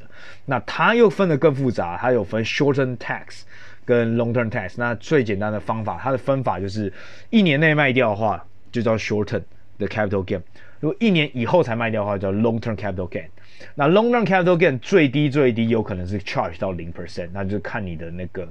[0.46, 3.44] 那它又分得更复杂，它有分 short term tax
[3.86, 4.74] 跟 long term tax。
[4.76, 6.92] 那最简单的方法，它的分法就是
[7.30, 9.44] 一年内卖掉的话，就叫 short term
[9.78, 10.42] 的 capital gain。
[10.82, 13.28] 如果一年以后才卖掉的话，叫 long term capital gain。
[13.76, 18.42] 那 long term capital gain 最低最低有可能是 charge 到零 percent，那就看你的那个，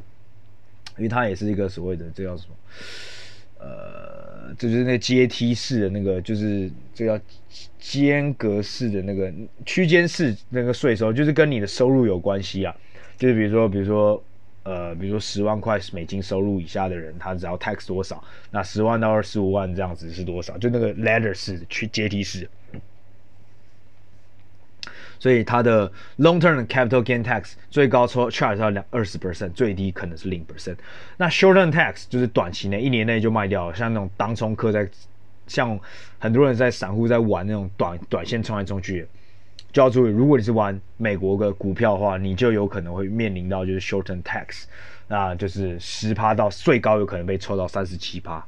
[0.96, 2.54] 因为它也是一个所谓的这叫什么？
[3.62, 7.18] 呃，这就是那阶梯式的那个，就是这叫
[7.78, 9.32] 间隔式的那个
[9.64, 12.74] 区间式那个税收，就是跟你的收入有关系啊。
[13.16, 14.22] 就是比如说，比如说。
[14.64, 18.22] 呃，比如说十万块美金收入以下的人，他只要 tax 多少？
[18.52, 20.56] 那十万到二十五万这样子是多少？
[20.56, 22.48] 就那个 ladder 式去阶梯式。
[25.22, 30.74] 所以它的 long term capital gain tax 最高抽 charge 到两二十 percent，最低可能是零 percent。
[31.16, 34.88] 那 short term tax 就是短期内一年内就卖掉了，像那种当冲客在，
[35.46, 35.78] 像
[36.18, 39.06] 很多人在散户在玩那种短短线冲来冲去。
[39.72, 44.64] 就要注意，如果你是玩美国的股票的话，你就有可能会面临到就是 short term tax，
[45.06, 48.44] 那就是十趴到最高有可能被抽到三十七趴。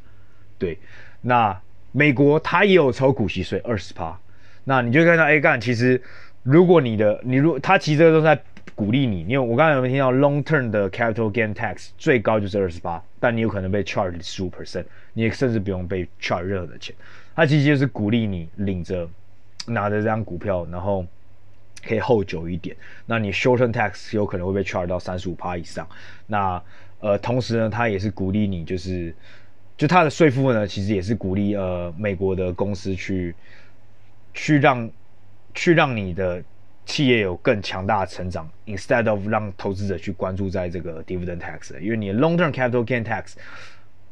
[0.59, 0.77] 对，
[1.21, 1.57] 那
[1.93, 4.19] 美国它也有抽股息税二十趴，
[4.65, 6.03] 那你就看到 A 干，其实
[6.45, 8.41] 如果你的你如他其实都是在
[8.77, 16.95] 鼓励你，因为我刚才有没有听到 long term 的 capital gain tax 最高就是二十八，但你有可能被 charge 十五 percent，你也甚至不用被 charge 任何的钱，
[17.35, 19.09] 他其实就是鼓励你领着。
[19.67, 21.03] 拿着这张股票，然后
[21.83, 22.77] 可以 hold 久一点。
[23.07, 25.89] 那你 short term tax 有可能会被 charge 到三十五趴以上。
[26.27, 26.63] 那
[27.01, 29.15] 呃，同时呢，他也是鼓励你，就是
[29.79, 33.35] 就他的税负呢，其实也是鼓励呃美国的公司去
[34.35, 34.87] 去让
[35.55, 36.43] 去让你的
[36.85, 43.35] 企业有更强大的成长，instead of 让投资者去关注在这个 dividend tax，因为你的 long term capital gain tax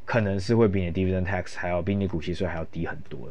[0.05, 3.31] 可能是会比你 dividend tax 还要比你股息税还要低很多。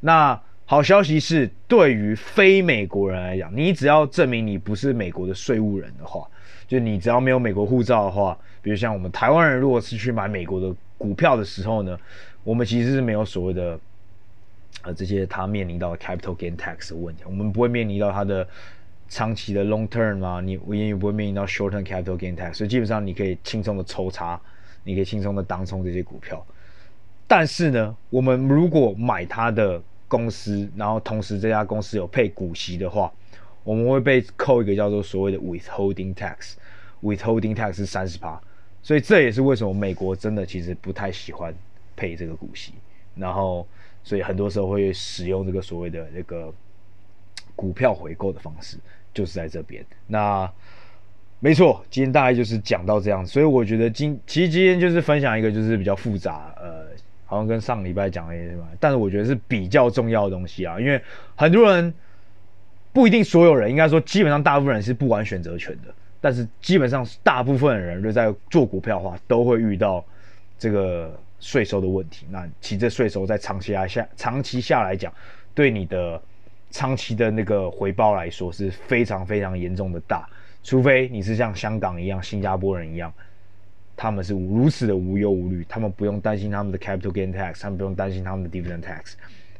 [0.00, 6.26] 那好消息是，对于非美国人来讲，你只要证明你不是美国的税务人的话，
[6.66, 11.98] 就你只要没有美国护照的话，比如像我们台湾人，如果是去买美国的股票的时候呢，
[12.44, 13.78] 我们其实是没有所谓的
[14.82, 18.48] 呃这些他面临到 capital gain tax 的问题，我们不会面临到他的
[19.08, 24.40] 长期的 long term 啊，你我也不会面临到 short term capital gain tax，所以基本上你可以轻松的抽查，
[24.84, 26.44] 你可以轻松的当冲这些股票。
[27.28, 33.12] 但是呢，我们如果买它的公司，然后同时这家公司有配股息的话，
[33.64, 38.38] 我们会被扣一个叫做所谓的 withholding tax，withholding tax 是三十趴，
[38.82, 41.54] 所以这也是为什么美国真的其实不太喜欢
[41.96, 42.72] 配这个股息，
[43.14, 43.66] 然后
[44.02, 46.52] 所以很多时候会使用这个所谓的这个
[47.56, 48.76] 股票回购的方式，
[49.14, 49.84] 就是在这边。
[50.06, 50.50] 那
[51.40, 56.82] 没错，今天大概就是讲到这样，所以我觉得今其实今天就是分享一个就是比较复杂呃。
[57.24, 61.00] 好像跟上礼拜讲的也一样，但是我觉得是比较重要的东西啊，因为
[61.34, 61.94] 很多人
[62.92, 70.04] 不一定所有人，应该说基本上大部分人是不玩选择权的，但是基本上大部分的人就在做股票的话，都会遇到
[70.58, 72.26] 这个税收的问题。
[72.30, 75.12] 那其实这税收在长期下长期下来讲，
[75.52, 76.22] 对你的
[76.70, 80.26] 长期的那个回报来说是非常非常严重的大，
[80.62, 83.12] 除非你是像香港一样、新加坡人一样。
[83.94, 89.14] 他们是如此的无忧无虑，他们不用担心他们的 capital gain tax，他们不用担心他们的 dividend tax。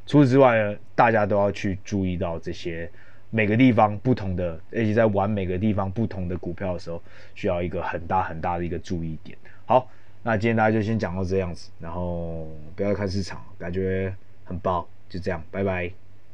[0.07, 2.91] 除此之外呢，大家都要去注意到这些
[3.31, 7.01] 每个地方不同的，而且在玩每个地方不同的股票的时候，
[7.35, 9.37] 需要一个很大很大的一个注意点。
[9.67, 9.89] 好，
[10.25, 12.47] 那今天大家就先讲到这样子，然后
[12.77, 14.15] 不要看市场，感觉
[14.45, 15.93] 很棒，就这样，拜拜。